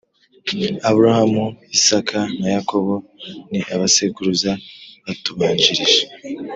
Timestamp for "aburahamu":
0.87-1.45